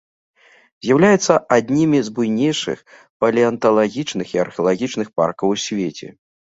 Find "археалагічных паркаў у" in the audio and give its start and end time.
4.49-5.65